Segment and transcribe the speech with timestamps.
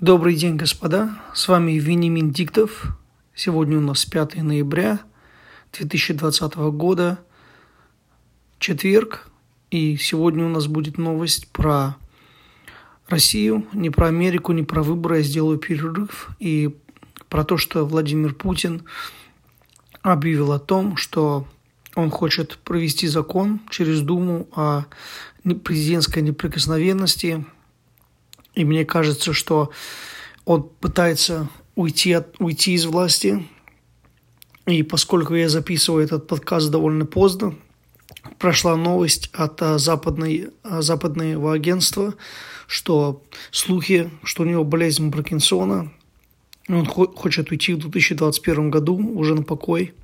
[0.00, 1.10] Добрый день, господа.
[1.34, 2.86] С вами Венимин Диктов.
[3.34, 5.00] Сегодня у нас 5 ноября
[5.74, 7.18] 2020 года,
[8.58, 9.28] четверг.
[9.70, 11.96] И сегодня у нас будет новость про
[13.08, 15.18] Россию, не про Америку, не про выборы.
[15.18, 16.30] Я сделаю перерыв.
[16.38, 16.74] И
[17.28, 18.84] про то, что Владимир Путин
[20.00, 21.46] объявил о том, что
[21.94, 24.84] он хочет провести закон через Думу о
[25.62, 27.44] президентской неприкосновенности–
[28.54, 29.70] и мне кажется, что
[30.44, 33.46] он пытается уйти, от, уйти из власти.
[34.66, 37.54] И поскольку я записываю этот подкаст довольно поздно,
[38.38, 42.14] прошла новость от а, западной, а, западного агентства,
[42.66, 45.92] что слухи, что у него болезнь Паркинсона,
[46.68, 49.94] он хочет уйти в 2021 году уже на покой.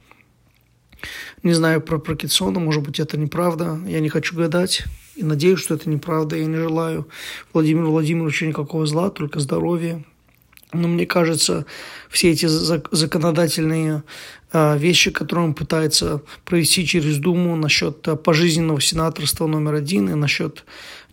[1.42, 4.84] Не знаю про Паркинсона, может быть, это неправда, я не хочу гадать.
[5.16, 6.36] И надеюсь, что это неправда.
[6.36, 7.08] Я не желаю
[7.52, 10.04] Владимиру Владимировичу никакого зла, только здоровья.
[10.72, 11.64] Но мне кажется,
[12.10, 14.02] все эти законодательные
[14.52, 20.14] а, вещи, которые он пытается провести через Думу насчет а, пожизненного сенаторства номер один и
[20.14, 20.64] насчет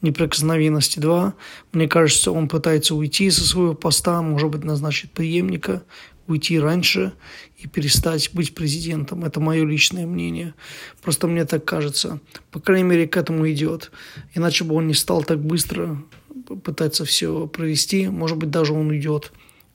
[0.01, 1.33] неприкосновенности два,
[1.71, 5.83] мне кажется, он пытается уйти со своего поста, может быть, назначить преемника
[6.27, 7.13] уйти раньше
[7.57, 9.25] и перестать быть президентом.
[9.25, 10.53] Это мое личное мнение.
[11.01, 12.19] Просто мне так кажется.
[12.51, 13.91] По крайней мере, к этому идет.
[14.33, 16.01] Иначе бы он не стал так быстро
[16.63, 18.07] пытаться все провести.
[18.07, 19.31] Может быть, даже он уйдет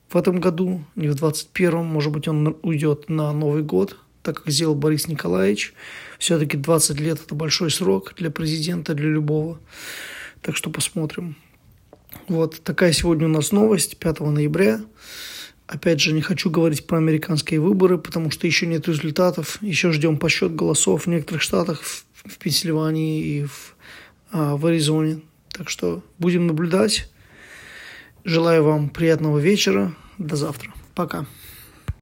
[0.09, 1.85] в этом году, не в 21-м.
[1.85, 5.73] Может быть, он уйдет на Новый год, так как сделал Борис Николаевич.
[6.17, 9.59] Все-таки 20 лет– это большой срок для президента, для любого.
[10.41, 11.35] Так что посмотрим.
[12.27, 14.81] Вот такая сегодня у нас новость 5 ноября.
[15.69, 19.61] Опять же, не хочу говорить про американские выборы, потому что еще нет результатов.
[19.61, 23.75] Еще ждем подсчет голосов в некоторых штатах, в, в Пенсильвании и в,
[24.31, 25.21] а, в Аризоне.
[25.51, 27.07] Так что будем наблюдать.
[28.23, 29.93] Желаю вам приятного вечера.
[30.17, 30.73] До завтра.
[30.95, 31.27] Пока.